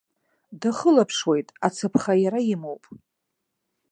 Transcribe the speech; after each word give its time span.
Дахылаԥшуеит, 0.61 1.47
ацаԥха 1.67 2.13
иара 2.23 2.39
имоуп. 2.53 2.83